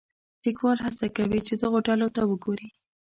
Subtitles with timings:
[0.43, 2.69] لیکوال هڅه کوي چې دغو ډلو ته وګوري.